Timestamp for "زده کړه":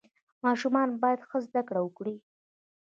1.47-1.79